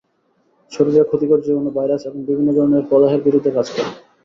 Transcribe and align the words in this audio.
শরীরে 0.71 1.01
ক্ষতিকর 1.03 1.39
জীবাণু, 1.45 1.69
ভাইরাস 1.71 2.01
এবং 2.05 2.19
বিভিন্ন 2.21 2.49
ধরনের 2.57 2.87
প্রদাহের 2.89 3.21
বিরুদ্ধে 3.25 3.51
কাজ 3.57 3.67
করে। 3.73 3.89